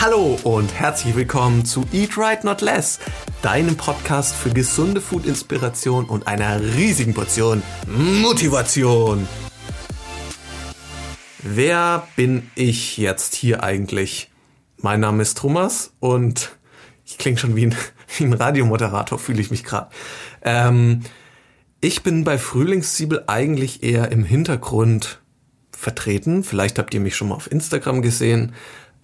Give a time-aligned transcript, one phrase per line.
[0.00, 3.00] Hallo und herzlich willkommen zu Eat Right Not Less,
[3.42, 9.26] deinem Podcast für gesunde Food-Inspiration und einer riesigen Portion Motivation.
[11.42, 14.30] Wer bin ich jetzt hier eigentlich?
[14.76, 16.56] Mein Name ist Thomas und
[17.04, 17.74] ich klinge schon wie ein,
[18.16, 19.90] wie ein Radiomoderator, fühle ich mich gerade.
[20.42, 21.00] Ähm,
[21.80, 25.20] ich bin bei Frühlingszwiebel eigentlich eher im Hintergrund
[25.72, 26.44] vertreten.
[26.44, 28.54] Vielleicht habt ihr mich schon mal auf Instagram gesehen.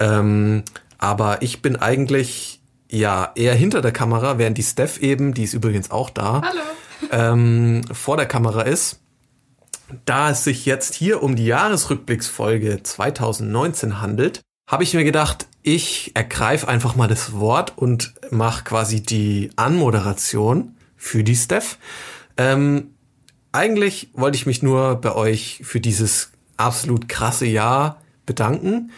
[0.01, 0.65] Ähm,
[1.05, 5.53] aber ich bin eigentlich ja eher hinter der Kamera, während die Steph eben, die ist
[5.53, 6.41] übrigens auch da.
[7.11, 9.01] Ähm, vor der Kamera ist.
[10.07, 16.13] Da es sich jetzt hier um die Jahresrückblicksfolge 2019 handelt, habe ich mir gedacht, ich
[16.15, 21.77] ergreife einfach mal das Wort und mache quasi die Anmoderation für die Steph.
[22.39, 22.95] Ähm,
[23.53, 28.91] eigentlich wollte ich mich nur bei euch für dieses absolut krasse Jahr bedanken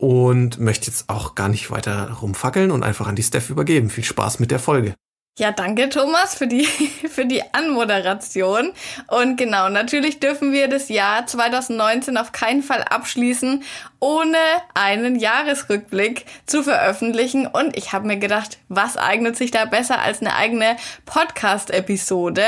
[0.00, 3.90] und möchte jetzt auch gar nicht weiter rumfackeln und einfach an die Steph übergeben.
[3.90, 4.94] Viel Spaß mit der Folge.
[5.38, 6.64] Ja, danke Thomas für die,
[7.08, 8.72] für die Anmoderation.
[9.08, 13.62] Und genau, natürlich dürfen wir das Jahr 2019 auf keinen Fall abschließen,
[14.00, 14.38] ohne
[14.74, 17.46] einen Jahresrückblick zu veröffentlichen.
[17.46, 20.76] Und ich habe mir gedacht, was eignet sich da besser als eine eigene
[21.06, 22.44] Podcast-Episode?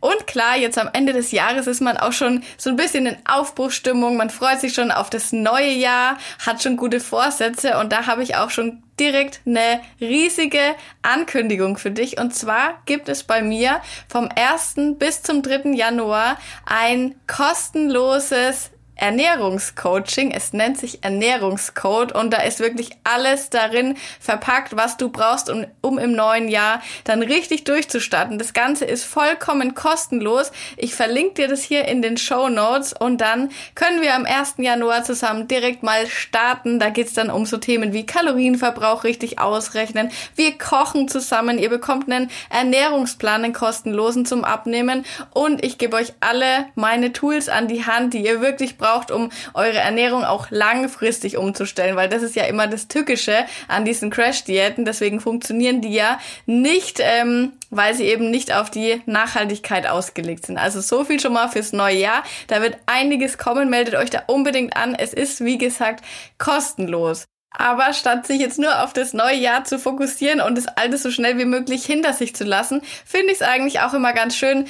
[0.00, 3.16] Und klar, jetzt am Ende des Jahres ist man auch schon so ein bisschen in
[3.26, 4.16] Aufbruchstimmung.
[4.16, 7.78] Man freut sich schon auf das neue Jahr, hat schon gute Vorsätze.
[7.78, 10.60] Und da habe ich auch schon direkt eine riesige
[11.02, 12.18] Ankündigung für dich.
[12.18, 14.98] Und zwar gibt es bei mir vom 1.
[14.98, 15.70] bis zum 3.
[15.70, 20.30] Januar ein kostenloses Ernährungscoaching.
[20.30, 25.66] Es nennt sich Ernährungscode und da ist wirklich alles darin verpackt, was du brauchst, um,
[25.80, 28.38] um im neuen Jahr dann richtig durchzustarten.
[28.38, 30.52] Das Ganze ist vollkommen kostenlos.
[30.76, 34.54] Ich verlinke dir das hier in den Show Notes und dann können wir am 1.
[34.58, 36.78] Januar zusammen direkt mal starten.
[36.78, 40.10] Da geht's dann um so Themen wie Kalorienverbrauch richtig ausrechnen.
[40.36, 41.58] Wir kochen zusammen.
[41.58, 47.48] Ihr bekommt einen Ernährungsplan, einen kostenlosen zum Abnehmen und ich gebe euch alle meine Tools
[47.48, 52.10] an die Hand, die ihr wirklich braucht braucht, um eure Ernährung auch langfristig umzustellen, weil
[52.10, 54.84] das ist ja immer das Tückische an diesen Crash-Diäten.
[54.84, 60.58] Deswegen funktionieren die ja nicht, ähm, weil sie eben nicht auf die Nachhaltigkeit ausgelegt sind.
[60.58, 62.22] Also so viel schon mal fürs neue Jahr.
[62.48, 63.70] Da wird einiges kommen.
[63.70, 64.94] Meldet euch da unbedingt an.
[64.94, 66.04] Es ist, wie gesagt,
[66.38, 67.24] kostenlos.
[67.56, 71.10] Aber statt sich jetzt nur auf das neue Jahr zu fokussieren und das alte so
[71.10, 74.66] schnell wie möglich hinter sich zu lassen, finde ich es eigentlich auch immer ganz schön,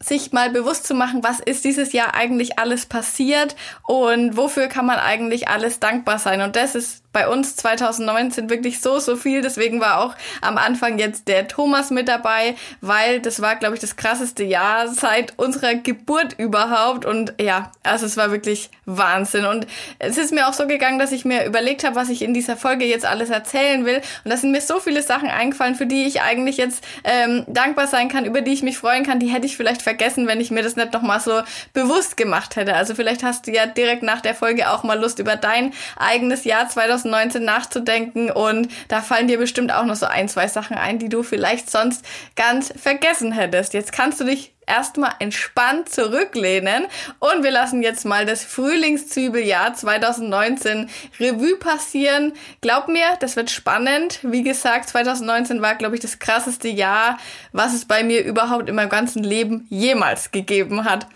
[0.00, 3.54] sich mal bewusst zu machen, was ist dieses Jahr eigentlich alles passiert
[3.84, 6.40] und wofür kann man eigentlich alles dankbar sein.
[6.40, 9.40] Und das ist bei uns 2019 wirklich so, so viel.
[9.40, 13.80] Deswegen war auch am Anfang jetzt der Thomas mit dabei, weil das war, glaube ich,
[13.80, 17.06] das krasseste Jahr seit unserer Geburt überhaupt.
[17.06, 19.46] Und ja, also es war wirklich Wahnsinn.
[19.46, 19.66] Und
[19.98, 22.54] es ist mir auch so gegangen, dass ich mir überlegt habe, was ich in dieser
[22.54, 24.02] Folge jetzt alles erzählen will.
[24.24, 27.86] Und da sind mir so viele Sachen eingefallen, für die ich eigentlich jetzt ähm, dankbar
[27.86, 29.20] sein kann, über die ich mich freuen kann.
[29.20, 31.40] Die hätte ich vielleicht vergessen, wenn ich mir das nicht nochmal so
[31.72, 32.74] bewusst gemacht hätte.
[32.74, 36.44] Also vielleicht hast du ja direkt nach der Folge auch mal Lust über dein eigenes
[36.44, 40.76] Jahr 2019 2019 nachzudenken und da fallen dir bestimmt auch noch so ein, zwei Sachen
[40.76, 43.74] ein, die du vielleicht sonst ganz vergessen hättest.
[43.74, 46.86] Jetzt kannst du dich erstmal entspannt zurücklehnen
[47.20, 50.90] und wir lassen jetzt mal das Frühlingszwiebeljahr 2019
[51.20, 52.32] Revue passieren.
[52.60, 54.18] Glaub mir, das wird spannend.
[54.22, 57.18] Wie gesagt, 2019 war, glaube ich, das krasseste Jahr,
[57.52, 61.06] was es bei mir überhaupt in meinem ganzen Leben jemals gegeben hat.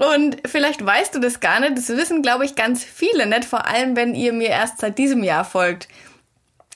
[0.00, 1.76] Und vielleicht weißt du das gar nicht.
[1.76, 3.44] Das wissen, glaube ich, ganz viele nicht.
[3.44, 5.88] Vor allem, wenn ihr mir erst seit diesem Jahr folgt.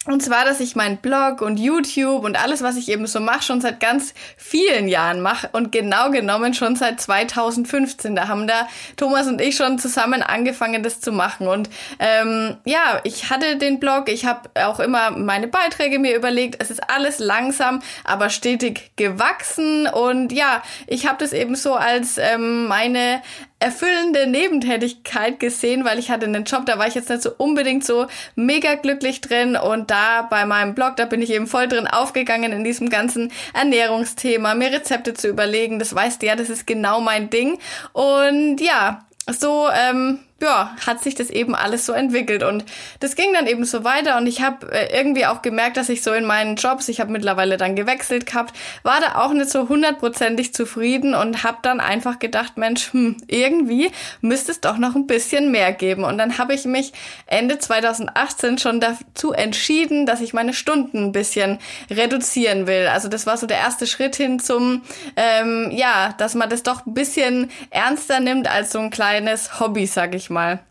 [0.07, 3.43] Und zwar, dass ich meinen Blog und YouTube und alles, was ich eben so mache,
[3.43, 8.15] schon seit ganz vielen Jahren mache und genau genommen schon seit 2015.
[8.15, 11.49] Da haben da Thomas und ich schon zusammen angefangen, das zu machen.
[11.49, 16.57] Und ähm, ja, ich hatte den Blog, ich habe auch immer meine Beiträge mir überlegt.
[16.61, 19.87] Es ist alles langsam, aber stetig gewachsen.
[19.87, 23.23] Und ja, ich habe das eben so als ähm, meine
[23.65, 27.83] erfüllende Nebentätigkeit gesehen, weil ich hatte einen Job, da war ich jetzt nicht so unbedingt
[27.83, 28.07] so
[28.37, 29.57] mega glücklich drin.
[29.57, 33.33] Und da bei meinem Blog, da bin ich eben voll drin aufgegangen in diesem ganzen
[33.55, 37.59] Ernährungsthema, mir Rezepte zu überlegen, das weißt du ja, das ist genau mein Ding.
[37.93, 42.43] Und ja, so ähm, ja, hat sich das eben alles so entwickelt.
[42.43, 42.65] Und
[43.01, 44.19] das ging dann eben so weiter.
[44.19, 47.11] Und ich habe äh, irgendwie auch gemerkt, dass ich so in meinen Jobs, ich habe
[47.11, 52.19] mittlerweile dann gewechselt gehabt, war da auch nicht so hundertprozentig zufrieden und habe dann einfach
[52.19, 56.05] gedacht, Mensch, hm, irgendwie müsste es doch noch ein bisschen mehr geben.
[56.05, 56.93] Und dann habe ich mich
[57.27, 61.59] Ende 2018 schon dazu entschieden, dass ich meine Stunden ein bisschen
[61.91, 62.87] reduzieren will.
[62.89, 64.83] Also das war so der erste Schritt hin zum,
[65.17, 69.87] ähm, ja, dass man das doch ein bisschen ernster nimmt als so ein kleines Hobby,
[69.87, 70.67] sag ich mal mal.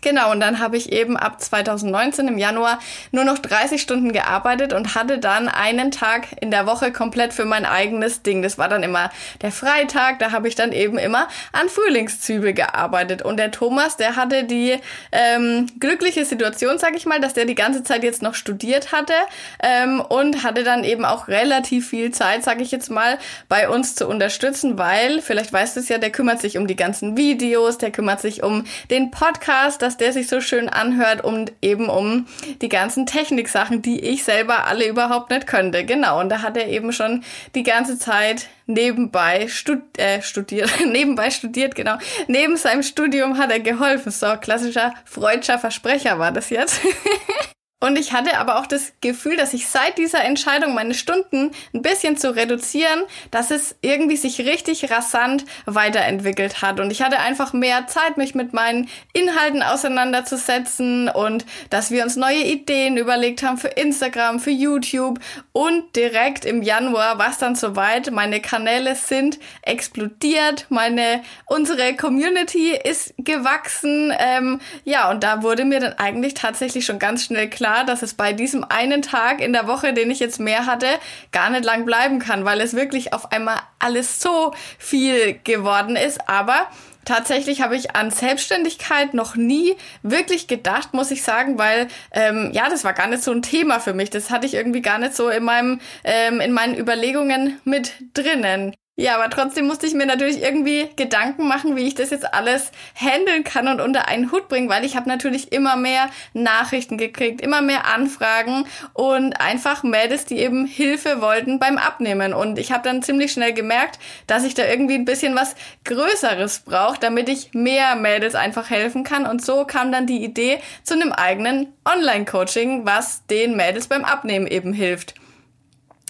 [0.00, 2.80] Genau, und dann habe ich eben ab 2019 im Januar
[3.12, 7.44] nur noch 30 Stunden gearbeitet und hatte dann einen Tag in der Woche komplett für
[7.44, 8.42] mein eigenes Ding.
[8.42, 9.10] Das war dann immer
[9.42, 13.22] der Freitag, da habe ich dann eben immer an Frühlingszwiebel gearbeitet.
[13.22, 14.76] Und der Thomas, der hatte die
[15.12, 19.14] ähm, glückliche Situation, sag ich mal, dass der die ganze Zeit jetzt noch studiert hatte
[19.62, 23.18] ähm, und hatte dann eben auch relativ viel Zeit, sag ich jetzt mal,
[23.48, 26.76] bei uns zu unterstützen, weil, vielleicht weißt du es ja, der kümmert sich um die
[26.76, 31.52] ganzen Videos, der kümmert sich um den Podcast, dass der sich so schön anhört und
[31.60, 32.26] eben um
[32.60, 35.84] die ganzen Techniksachen, die ich selber alle überhaupt nicht könnte.
[35.84, 37.24] Genau, und da hat er eben schon
[37.54, 41.98] die ganze Zeit nebenbei stud äh, studiert, nebenbei studiert, genau.
[42.28, 44.12] Neben seinem Studium hat er geholfen.
[44.12, 46.80] So, klassischer freudscher Versprecher war das jetzt.
[47.82, 51.82] Und ich hatte aber auch das Gefühl, dass ich seit dieser Entscheidung, meine Stunden ein
[51.82, 53.02] bisschen zu reduzieren,
[53.32, 56.78] dass es irgendwie sich richtig rasant weiterentwickelt hat.
[56.78, 62.14] Und ich hatte einfach mehr Zeit, mich mit meinen Inhalten auseinanderzusetzen und dass wir uns
[62.14, 65.18] neue Ideen überlegt haben für Instagram, für YouTube.
[65.50, 68.12] Und direkt im Januar war es dann soweit.
[68.12, 70.66] Meine Kanäle sind explodiert.
[70.68, 74.14] Meine, unsere Community ist gewachsen.
[74.16, 78.02] Ähm, ja, und da wurde mir dann eigentlich tatsächlich schon ganz schnell klar, klar, dass
[78.02, 80.86] es bei diesem einen Tag in der Woche, den ich jetzt mehr hatte,
[81.32, 86.28] gar nicht lang bleiben kann, weil es wirklich auf einmal alles so viel geworden ist.
[86.28, 86.68] Aber
[87.04, 89.74] Tatsächlich habe ich an Selbstständigkeit noch nie
[90.04, 93.80] wirklich gedacht, muss ich sagen, weil ähm, ja, das war gar nicht so ein Thema
[93.80, 94.10] für mich.
[94.10, 98.72] Das hatte ich irgendwie gar nicht so in meinem ähm, in meinen Überlegungen mit drinnen.
[98.94, 102.72] Ja, aber trotzdem musste ich mir natürlich irgendwie Gedanken machen, wie ich das jetzt alles
[102.94, 107.40] handeln kann und unter einen Hut bringen, weil ich habe natürlich immer mehr Nachrichten gekriegt,
[107.40, 112.34] immer mehr Anfragen und einfach Mädels, die eben Hilfe wollten beim Abnehmen.
[112.34, 115.54] Und ich habe dann ziemlich schnell gemerkt, dass ich da irgendwie ein bisschen was
[115.86, 119.24] Größeres brauche, damit ich mehr Mädels einfach helfen kann.
[119.24, 124.46] Und so kam dann die Idee zu einem eigenen Online-Coaching, was den Mädels beim Abnehmen
[124.46, 125.14] eben hilft.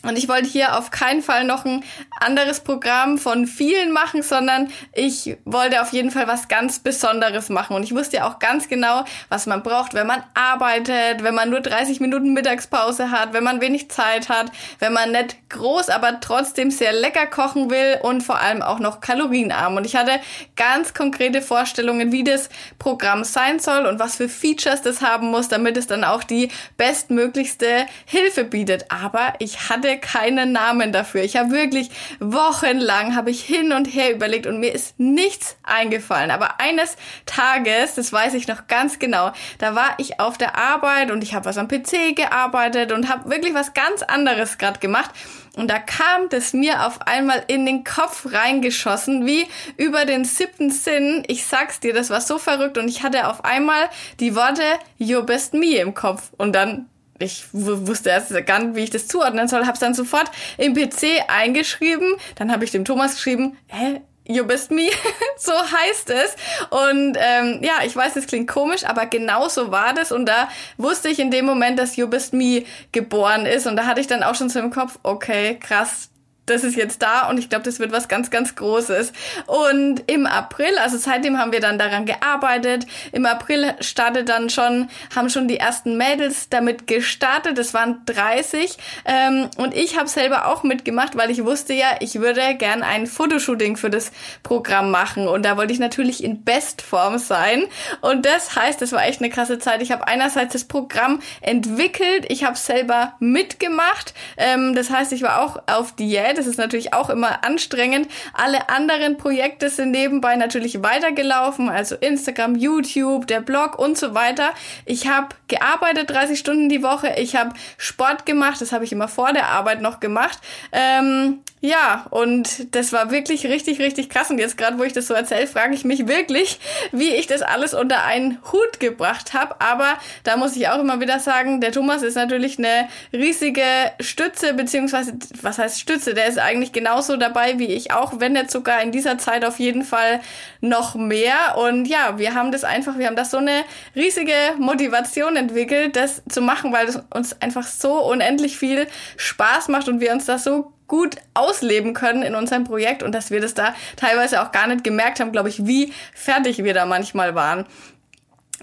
[0.02, 1.84] Und ich wollte hier auf keinen Fall noch ein
[2.20, 7.76] anderes Programm von vielen machen, sondern ich wollte auf jeden Fall was ganz Besonderes machen.
[7.76, 11.50] Und ich wusste ja auch ganz genau, was man braucht, wenn man arbeitet, wenn man
[11.50, 14.50] nur 30 Minuten Mittagspause hat, wenn man wenig Zeit hat,
[14.80, 19.00] wenn man nicht groß, aber trotzdem sehr lecker kochen will und vor allem auch noch
[19.00, 19.76] kalorienarm.
[19.76, 20.20] Und ich hatte
[20.56, 22.48] ganz konkrete Vorstellungen, wie das
[22.78, 26.48] Programm sein soll und was für Features das haben muss, damit es dann auch die
[26.76, 28.90] bestmöglichste Hilfe bietet.
[28.90, 31.22] Aber ich hatte keinen Namen dafür.
[31.22, 31.90] Ich habe wirklich
[32.20, 36.30] wochenlang habe ich hin und her überlegt und mir ist nichts eingefallen.
[36.30, 36.96] Aber eines
[37.26, 41.34] Tages, das weiß ich noch ganz genau, da war ich auf der Arbeit und ich
[41.34, 45.10] habe was am PC gearbeitet und habe wirklich was ganz anderes gerade gemacht.
[45.54, 49.46] Und da kam das mir auf einmal in den Kopf reingeschossen, wie
[49.76, 51.24] über den siebten Sinn.
[51.26, 54.62] Ich sag's dir, das war so verrückt und ich hatte auf einmal die Worte
[54.98, 56.30] Your Best Me im Kopf.
[56.38, 56.88] Und dann
[57.22, 60.74] ich wusste erst gar nicht, wie ich das zuordnen soll, habe es dann sofort im
[60.74, 62.14] PC eingeschrieben.
[62.34, 64.88] Dann habe ich dem Thomas geschrieben, hä, You bist me,
[65.36, 66.36] so heißt es.
[66.70, 70.12] Und ähm, ja, ich weiß, es klingt komisch, aber genau so war das.
[70.12, 73.66] Und da wusste ich in dem Moment, dass You bist me geboren ist.
[73.66, 76.08] Und da hatte ich dann auch schon so im Kopf, okay, krass,
[76.52, 79.12] das ist jetzt da und ich glaube, das wird was ganz, ganz Großes.
[79.46, 82.86] Und im April, also seitdem haben wir dann daran gearbeitet.
[83.12, 87.58] Im April startet dann schon, haben schon die ersten Mädels damit gestartet.
[87.58, 88.76] Das waren 30.
[89.04, 93.06] Ähm, und ich habe selber auch mitgemacht, weil ich wusste ja, ich würde gern ein
[93.06, 94.12] Fotoshooting für das
[94.42, 95.28] Programm machen.
[95.28, 97.64] Und da wollte ich natürlich in Bestform sein.
[98.00, 99.82] Und das heißt, das war echt eine krasse Zeit.
[99.82, 104.14] Ich habe einerseits das Programm entwickelt, ich habe selber mitgemacht.
[104.36, 106.38] Ähm, das heißt, ich war auch auf Diät.
[106.42, 108.08] Das ist natürlich auch immer anstrengend.
[108.32, 114.50] Alle anderen Projekte sind nebenbei natürlich weitergelaufen, also Instagram, YouTube, der Blog und so weiter.
[114.84, 117.14] Ich habe gearbeitet 30 Stunden die Woche.
[117.16, 118.60] Ich habe Sport gemacht.
[118.60, 120.38] Das habe ich immer vor der Arbeit noch gemacht.
[120.72, 124.30] Ähm, ja, und das war wirklich richtig, richtig krass.
[124.30, 126.58] Und jetzt gerade, wo ich das so erzähle, frage ich mich wirklich,
[126.90, 129.60] wie ich das alles unter einen Hut gebracht habe.
[129.60, 133.62] Aber da muss ich auch immer wieder sagen, der Thomas ist natürlich eine riesige
[134.00, 136.14] Stütze, beziehungsweise, was heißt Stütze?
[136.14, 139.60] Der ist eigentlich genauso dabei wie ich auch, wenn nicht sogar in dieser Zeit auf
[139.60, 140.20] jeden Fall
[140.60, 141.58] noch mehr.
[141.58, 143.62] Und ja, wir haben das einfach, wir haben das so eine
[143.94, 149.88] riesige Motivation entwickelt, das zu machen, weil es uns einfach so unendlich viel Spaß macht
[149.88, 153.54] und wir uns das so gut ausleben können in unserem Projekt und dass wir das
[153.54, 157.64] da teilweise auch gar nicht gemerkt haben, glaube ich, wie fertig wir da manchmal waren.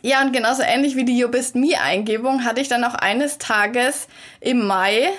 [0.03, 3.39] Ja, und genauso ähnlich wie die You Bist Me Eingebung hatte ich dann auch eines
[3.39, 4.07] Tages
[4.41, 5.09] im Mai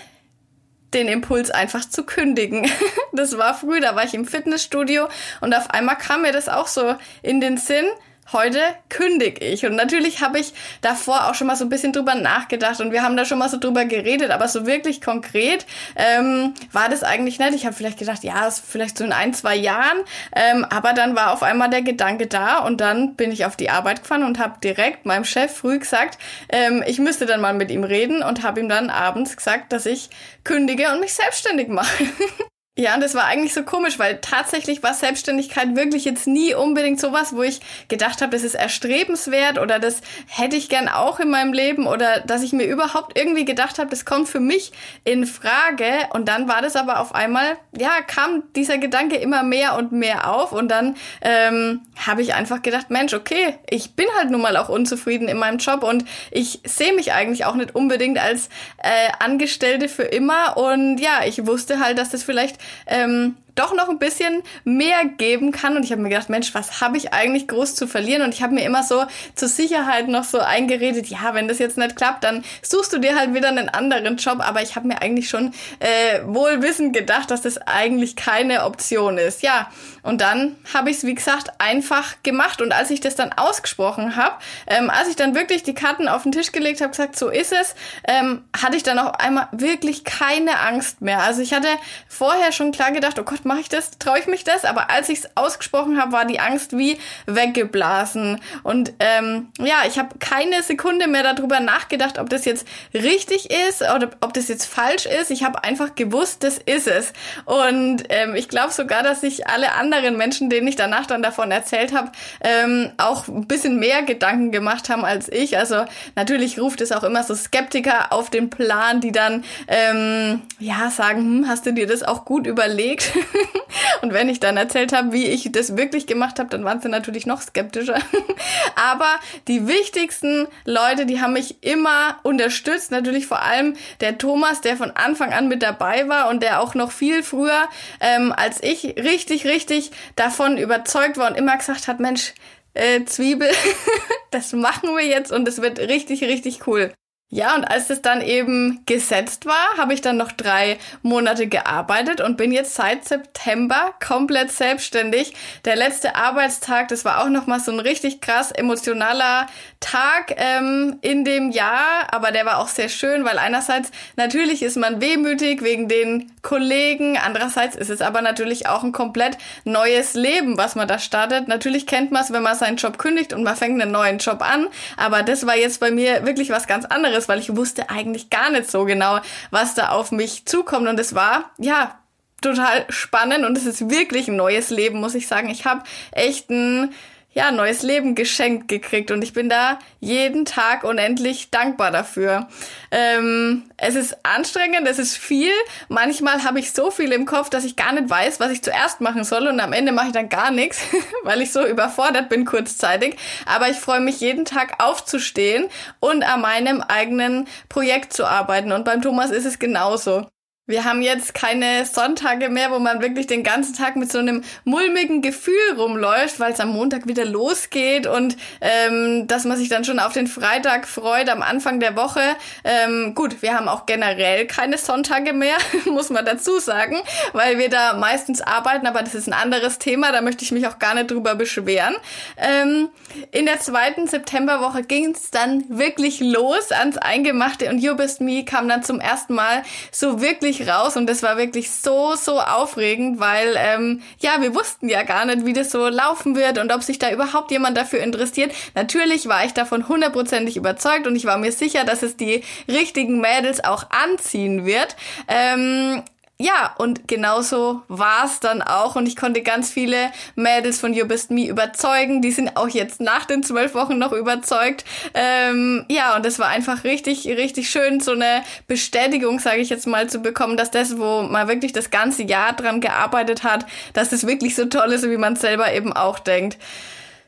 [0.95, 2.71] den Impuls einfach zu kündigen.
[3.13, 5.09] Das war früh, da war ich im Fitnessstudio
[5.41, 7.87] und auf einmal kam mir das auch so in den Sinn,
[8.33, 9.67] heute kündige ich.
[9.67, 13.03] Und natürlich habe ich davor auch schon mal so ein bisschen drüber nachgedacht und wir
[13.03, 17.39] haben da schon mal so drüber geredet, aber so wirklich konkret ähm, war das eigentlich
[17.39, 17.55] nicht.
[17.55, 19.99] Ich habe vielleicht gedacht, ja, ist vielleicht so in ein, zwei Jahren,
[20.35, 23.71] ähm, aber dann war auf einmal der Gedanke da und dann bin ich auf die
[23.71, 26.19] Arbeit gefahren und habe direkt meinem Chef früh gesagt,
[26.49, 29.87] ähm, ich müsste dann mal mit ihm reden und habe ihm dann abends gesagt, dass
[29.87, 30.11] ich
[30.45, 32.05] kündige und mich selbstständig mache.
[32.81, 36.99] Ja, und das war eigentlich so komisch, weil tatsächlich war Selbstständigkeit wirklich jetzt nie unbedingt
[36.99, 41.29] sowas, wo ich gedacht habe, das ist erstrebenswert oder das hätte ich gern auch in
[41.29, 44.73] meinem Leben oder dass ich mir überhaupt irgendwie gedacht habe, das kommt für mich
[45.05, 45.93] in Frage.
[46.15, 50.33] Und dann war das aber auf einmal, ja, kam dieser Gedanke immer mehr und mehr
[50.35, 54.57] auf und dann ähm, habe ich einfach gedacht, Mensch, okay, ich bin halt nun mal
[54.57, 59.13] auch unzufrieden in meinem Job und ich sehe mich eigentlich auch nicht unbedingt als äh,
[59.19, 63.99] Angestellte für immer und ja, ich wusste halt, dass das vielleicht ähm, doch noch ein
[63.99, 65.77] bisschen mehr geben kann.
[65.77, 68.23] Und ich habe mir gedacht, Mensch, was habe ich eigentlich groß zu verlieren?
[68.23, 71.77] Und ich habe mir immer so zur Sicherheit noch so eingeredet, ja, wenn das jetzt
[71.77, 74.39] nicht klappt, dann suchst du dir halt wieder einen anderen Job.
[74.41, 79.43] Aber ich habe mir eigentlich schon äh, wohlwissend gedacht, dass das eigentlich keine Option ist.
[79.43, 79.71] Ja,
[80.03, 82.63] und dann habe ich es, wie gesagt, einfach gemacht.
[82.63, 84.37] Und als ich das dann ausgesprochen habe,
[84.67, 87.53] ähm, als ich dann wirklich die Karten auf den Tisch gelegt habe, gesagt, so ist
[87.53, 87.75] es,
[88.05, 91.21] ähm, hatte ich dann auch einmal wirklich keine Angst mehr.
[91.21, 91.69] Also ich hatte
[92.09, 93.91] vorher schon klar gedacht, oh Gott, mache ich das?
[93.99, 94.65] Traue ich mich das?
[94.65, 98.41] Aber als ich es ausgesprochen habe, war die Angst wie weggeblasen.
[98.63, 102.65] Und ähm, ja, ich habe keine Sekunde mehr darüber nachgedacht, ob das jetzt
[102.95, 105.33] richtig ist oder ob das jetzt falsch ist.
[105.33, 107.13] Ich habe einfach gewusst, das ist es.
[107.45, 111.51] Und ähm, ich glaube sogar, dass sich alle anderen Menschen, denen ich danach dann davon
[111.51, 115.59] erzählt habe, ähm, auch ein bisschen mehr Gedanken gemacht haben als ich.
[115.59, 120.89] Also natürlich ruft es auch immer so Skeptiker auf den Plan, die dann ähm, ja
[120.91, 123.11] sagen, hm, hast du dir das auch gut überlegt?
[124.03, 126.89] und wenn ich dann erzählt habe, wie ich das wirklich gemacht habe, dann waren sie
[126.89, 127.99] natürlich noch skeptischer.
[128.75, 129.15] Aber
[129.49, 132.91] die wichtigsten Leute, die haben mich immer unterstützt.
[132.91, 136.75] Natürlich vor allem der Thomas, der von Anfang an mit dabei war und der auch
[136.75, 137.69] noch viel früher
[138.01, 142.35] ähm, als ich richtig, richtig davon überzeugt war und immer gesagt hat, Mensch,
[142.75, 143.51] äh, Zwiebel,
[144.31, 146.93] das machen wir jetzt und es wird richtig, richtig cool.
[147.33, 152.21] Ja, und als es dann eben gesetzt war, habe ich dann noch drei Monate gearbeitet
[152.21, 155.35] und bin jetzt seit September komplett selbstständig.
[155.65, 159.47] Der letzte Arbeitstag, das war auch nochmal so ein richtig krass emotionaler
[159.79, 164.77] Tag ähm, in dem Jahr, aber der war auch sehr schön, weil einerseits natürlich ist
[164.77, 170.59] man wehmütig wegen den Kollegen, andererseits ist es aber natürlich auch ein komplett neues Leben,
[170.59, 171.47] was man da startet.
[171.47, 174.43] Natürlich kennt man es, wenn man seinen Job kündigt und man fängt einen neuen Job
[174.43, 177.91] an, aber das war jetzt bei mir wirklich was ganz anderes anderes, weil ich wusste
[177.91, 180.89] eigentlich gar nicht so genau, was da auf mich zukommt.
[180.89, 181.99] Und es war, ja,
[182.41, 185.51] total spannend und es ist wirklich ein neues Leben, muss ich sagen.
[185.51, 186.93] Ich habe echt ein
[187.33, 192.49] ja, neues Leben geschenkt gekriegt und ich bin da jeden Tag unendlich dankbar dafür.
[192.91, 195.53] Ähm, es ist anstrengend, es ist viel.
[195.89, 199.01] Manchmal habe ich so viel im Kopf, dass ich gar nicht weiß, was ich zuerst
[199.01, 200.81] machen soll und am Ende mache ich dann gar nichts,
[201.23, 203.17] weil ich so überfordert bin kurzzeitig.
[203.47, 205.69] Aber ich freue mich jeden Tag aufzustehen
[206.01, 210.27] und an meinem eigenen Projekt zu arbeiten und beim Thomas ist es genauso.
[210.71, 214.45] Wir haben jetzt keine Sonntage mehr, wo man wirklich den ganzen Tag mit so einem
[214.65, 219.85] mulmigen Gefühl rumläuft, weil es am Montag wieder losgeht und ähm, dass man sich dann
[219.85, 222.21] schon auf den Freitag freut am Anfang der Woche.
[222.63, 226.99] Ähm, gut, wir haben auch generell keine Sonntage mehr, muss man dazu sagen,
[227.33, 230.69] weil wir da meistens arbeiten, aber das ist ein anderes Thema, da möchte ich mich
[230.69, 231.97] auch gar nicht drüber beschweren.
[232.37, 232.91] Ähm,
[233.33, 238.45] in der zweiten Septemberwoche ging es dann wirklich los ans Eingemachte und You Best Me
[238.45, 243.21] kam dann zum ersten Mal so wirklich raus und das war wirklich so, so aufregend,
[243.21, 246.83] weil ähm, ja, wir wussten ja gar nicht, wie das so laufen wird und ob
[246.83, 248.53] sich da überhaupt jemand dafür interessiert.
[248.75, 253.21] Natürlich war ich davon hundertprozentig überzeugt und ich war mir sicher, dass es die richtigen
[253.21, 254.97] Mädels auch anziehen wird.
[255.29, 256.03] Ähm,
[256.41, 258.97] ja, und genauso war's dann auch.
[258.97, 262.23] Und ich konnte ganz viele Mädels von You Best Me überzeugen.
[262.23, 264.87] Die sind auch jetzt nach den zwölf Wochen noch überzeugt.
[265.13, 269.87] Ähm, ja, und es war einfach richtig, richtig schön, so eine Bestätigung, sage ich jetzt
[269.87, 274.09] mal, zu bekommen, dass das, wo man wirklich das ganze Jahr dran gearbeitet hat, dass
[274.09, 276.57] das wirklich so toll ist, wie man selber eben auch denkt.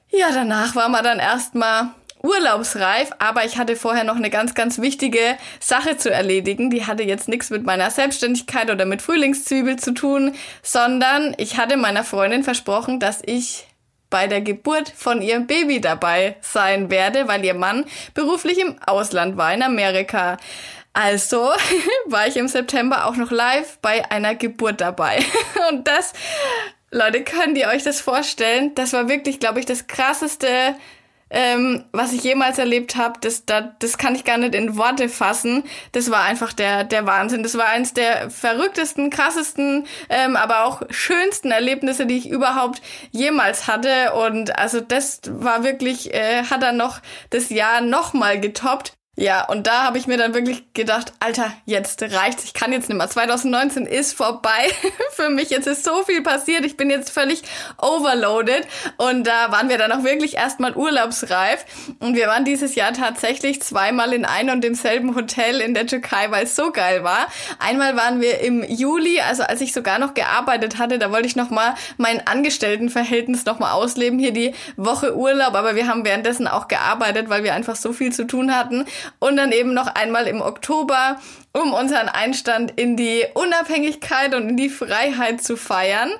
[0.08, 1.90] Ja, danach war man dann erstmal
[2.22, 6.70] urlaubsreif, aber ich hatte vorher noch eine ganz, ganz wichtige Sache zu erledigen.
[6.70, 11.76] Die hatte jetzt nichts mit meiner Selbstständigkeit oder mit Frühlingszwiebel zu tun, sondern ich hatte
[11.76, 13.66] meiner Freundin versprochen, dass ich
[14.10, 19.36] bei der Geburt von ihrem Baby dabei sein werde, weil ihr Mann beruflich im Ausland
[19.36, 20.36] war, in Amerika.
[20.92, 21.50] Also
[22.06, 25.24] war ich im September auch noch live bei einer Geburt dabei.
[25.70, 26.12] Und das
[26.90, 28.74] Leute, könnt ihr euch das vorstellen?
[28.74, 30.76] Das war wirklich, glaube ich, das krasseste
[31.32, 35.08] ähm, was ich jemals erlebt habe, das, das, das kann ich gar nicht in Worte
[35.08, 35.64] fassen.
[35.92, 37.42] Das war einfach der, der Wahnsinn.
[37.42, 43.66] Das war eins der verrücktesten, krassesten, ähm, aber auch schönsten Erlebnisse, die ich überhaupt jemals
[43.66, 44.12] hatte.
[44.12, 48.92] Und also das war wirklich, äh, hat dann noch das Jahr nochmal getoppt.
[49.14, 52.44] Ja, und da habe ich mir dann wirklich gedacht, Alter, jetzt reicht's.
[52.44, 53.10] Ich kann jetzt nicht mehr.
[53.10, 54.70] 2019 ist vorbei
[55.10, 55.50] für mich.
[55.50, 56.64] Jetzt ist so viel passiert.
[56.64, 57.42] Ich bin jetzt völlig
[57.76, 58.66] overloaded.
[58.96, 61.66] Und da waren wir dann auch wirklich erstmal urlaubsreif.
[61.98, 66.30] Und wir waren dieses Jahr tatsächlich zweimal in einem und demselben Hotel in der Türkei,
[66.30, 67.26] weil es so geil war.
[67.58, 71.36] Einmal waren wir im Juli, also als ich sogar noch gearbeitet hatte, da wollte ich
[71.36, 74.18] nochmal mein Angestelltenverhältnis nochmal ausleben.
[74.18, 78.10] Hier die Woche Urlaub, aber wir haben währenddessen auch gearbeitet, weil wir einfach so viel
[78.10, 78.86] zu tun hatten
[79.18, 81.20] und dann eben noch einmal im Oktober,
[81.52, 86.10] um unseren Einstand in die Unabhängigkeit und in die Freiheit zu feiern.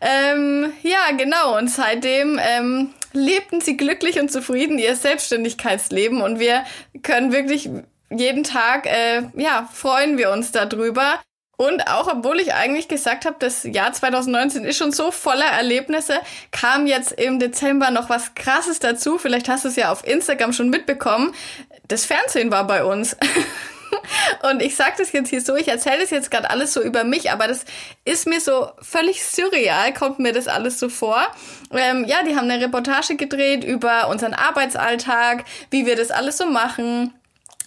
[0.00, 1.56] Ähm, ja, genau.
[1.56, 6.64] Und seitdem ähm, lebten sie glücklich und zufrieden ihr Selbstständigkeitsleben und wir
[7.02, 7.70] können wirklich
[8.10, 11.20] jeden Tag, äh, ja, freuen wir uns darüber.
[11.56, 16.14] Und auch obwohl ich eigentlich gesagt habe, das Jahr 2019 ist schon so voller Erlebnisse,
[16.52, 19.18] kam jetzt im Dezember noch was Krasses dazu.
[19.18, 21.34] Vielleicht hast du es ja auf Instagram schon mitbekommen.
[21.90, 23.16] Das Fernsehen war bei uns.
[24.48, 27.04] Und ich sage das jetzt hier so, ich erzähle das jetzt gerade alles so über
[27.04, 27.64] mich, aber das
[28.04, 31.20] ist mir so völlig surreal, kommt mir das alles so vor.
[31.72, 36.46] Ähm, ja, die haben eine Reportage gedreht über unseren Arbeitsalltag, wie wir das alles so
[36.46, 37.12] machen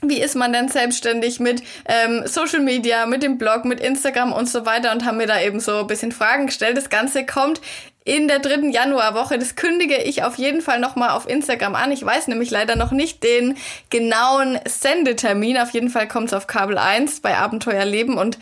[0.05, 4.49] wie ist man denn selbstständig mit ähm, Social Media, mit dem Blog, mit Instagram und
[4.49, 6.77] so weiter und haben mir da eben so ein bisschen Fragen gestellt.
[6.77, 7.61] Das Ganze kommt
[8.05, 9.37] in der dritten Januarwoche.
[9.37, 11.91] Das kündige ich auf jeden Fall nochmal auf Instagram an.
[11.91, 13.57] Ich weiß nämlich leider noch nicht den
[13.89, 15.57] genauen Sendetermin.
[15.57, 18.37] Auf jeden Fall kommt es auf Kabel 1 bei Abenteuer Leben und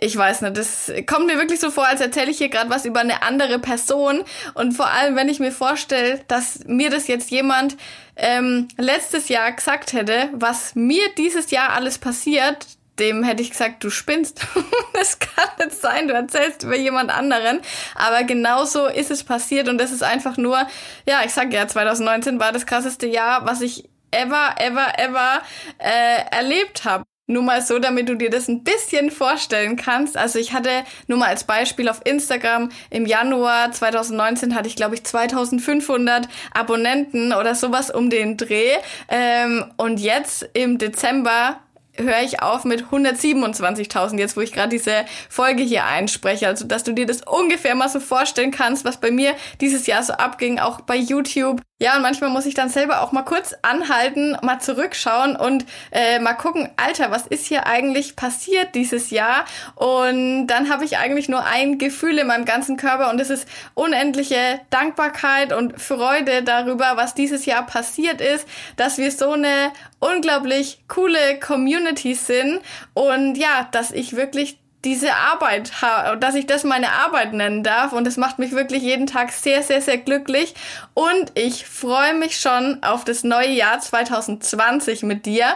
[0.00, 2.84] ich weiß nicht, das kommt mir wirklich so vor, als erzähle ich hier gerade was
[2.84, 4.22] über eine andere Person.
[4.54, 7.76] Und vor allem, wenn ich mir vorstelle, dass mir das jetzt jemand
[8.14, 12.66] ähm, letztes Jahr gesagt hätte, was mir dieses Jahr alles passiert,
[12.98, 14.46] dem hätte ich gesagt, du spinnst.
[14.92, 17.60] das kann nicht sein, du erzählst über jemand anderen.
[17.94, 20.66] Aber genauso ist es passiert und das ist einfach nur,
[21.06, 25.42] ja, ich sag ja, 2019 war das krasseste Jahr, was ich ever, ever, ever
[25.78, 27.04] äh, erlebt habe.
[27.30, 30.16] Nur mal so, damit du dir das ein bisschen vorstellen kannst.
[30.16, 30.70] Also ich hatte
[31.08, 37.34] nur mal als Beispiel auf Instagram im Januar 2019 hatte ich glaube ich 2500 Abonnenten
[37.34, 38.70] oder sowas um den Dreh.
[39.10, 41.60] Ähm, und jetzt im Dezember
[41.98, 46.46] höre ich auf mit 127.000 jetzt, wo ich gerade diese Folge hier einspreche.
[46.46, 50.02] Also, dass du dir das ungefähr mal so vorstellen kannst, was bei mir dieses Jahr
[50.02, 51.60] so abging, auch bei YouTube.
[51.80, 56.18] Ja, und manchmal muss ich dann selber auch mal kurz anhalten, mal zurückschauen und äh,
[56.18, 59.44] mal gucken, Alter, was ist hier eigentlich passiert dieses Jahr?
[59.76, 63.46] Und dann habe ich eigentlich nur ein Gefühl in meinem ganzen Körper und das ist
[63.74, 70.82] unendliche Dankbarkeit und Freude darüber, was dieses Jahr passiert ist, dass wir so eine unglaublich
[70.88, 72.60] coole Community sind
[72.94, 75.72] und ja, dass ich wirklich diese Arbeit,
[76.20, 79.62] dass ich das meine Arbeit nennen darf und das macht mich wirklich jeden Tag sehr,
[79.62, 80.54] sehr, sehr glücklich
[80.94, 85.46] und ich freue mich schon auf das neue Jahr 2020 mit dir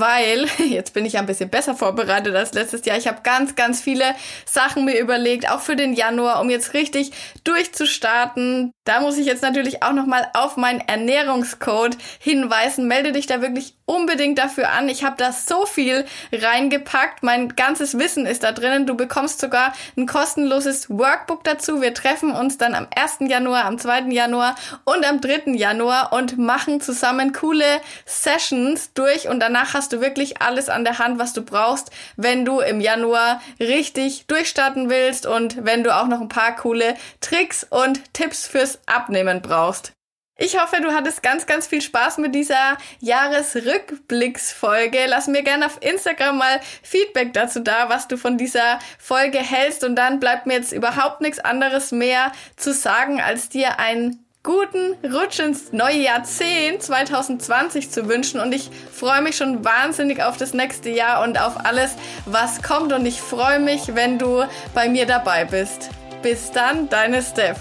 [0.00, 2.96] weil jetzt bin ich ein bisschen besser vorbereitet als letztes Jahr.
[2.96, 4.04] Ich habe ganz, ganz viele
[4.44, 7.12] Sachen mir überlegt, auch für den Januar, um jetzt richtig
[7.44, 8.72] durchzustarten.
[8.84, 12.86] Da muss ich jetzt natürlich auch nochmal auf meinen Ernährungscode hinweisen.
[12.86, 14.88] Melde dich da wirklich unbedingt dafür an.
[14.88, 17.22] Ich habe da so viel reingepackt.
[17.22, 18.86] Mein ganzes Wissen ist da drinnen.
[18.86, 21.80] Du bekommst sogar ein kostenloses Workbook dazu.
[21.80, 23.30] Wir treffen uns dann am 1.
[23.30, 24.10] Januar, am 2.
[24.10, 24.54] Januar
[24.84, 25.52] und am 3.
[25.54, 30.98] Januar und machen zusammen coole Sessions durch und danach hast du wirklich alles an der
[30.98, 36.06] Hand, was du brauchst, wenn du im Januar richtig durchstarten willst und wenn du auch
[36.06, 39.92] noch ein paar coole Tricks und Tipps fürs Abnehmen brauchst.
[40.38, 45.04] Ich hoffe, du hattest ganz, ganz viel Spaß mit dieser Jahresrückblicksfolge.
[45.06, 49.84] Lass mir gerne auf Instagram mal Feedback dazu da, was du von dieser Folge hältst.
[49.84, 54.94] Und dann bleibt mir jetzt überhaupt nichts anderes mehr zu sagen, als dir ein guten
[55.10, 60.52] Rutsch ins neue Jahrzehnt 2020 zu wünschen und ich freue mich schon wahnsinnig auf das
[60.52, 65.06] nächste Jahr und auf alles, was kommt und ich freue mich, wenn du bei mir
[65.06, 65.88] dabei bist.
[66.22, 67.60] Bis dann, deine Steph.